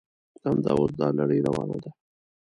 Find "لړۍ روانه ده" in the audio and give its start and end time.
1.17-1.89